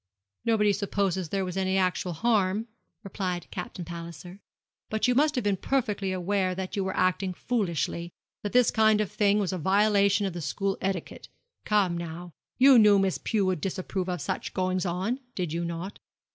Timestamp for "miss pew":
12.97-13.45